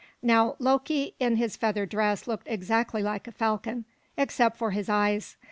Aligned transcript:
Now 0.23 0.55
Loki 0.57 1.13
in 1.19 1.35
his 1.35 1.55
feather 1.55 1.85
dress 1.85 2.25
looked 2.25 2.47
exactly 2.49 3.03
like 3.03 3.27
a 3.27 3.31
falcon 3.31 3.85
except 4.17 4.57
for 4.57 4.71
his 4.71 4.89
eyes. 4.89 5.37